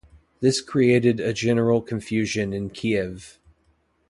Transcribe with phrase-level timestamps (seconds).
[0.39, 3.37] This created a general confusion in Kiev.